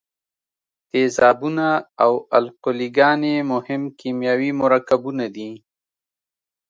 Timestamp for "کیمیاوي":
3.99-4.51